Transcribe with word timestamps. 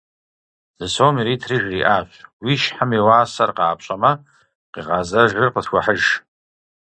Зы 0.77 0.87
сом 0.95 1.15
иритри 1.21 1.57
жриӏащ: 1.63 2.09
«Уи 2.43 2.53
щхьэм 2.61 2.91
и 2.97 2.99
уасэр 3.05 3.51
къапщӏэмэ, 3.57 4.11
къигъэзэжыр 4.73 5.47
къысхуэхьыж». 5.53 6.03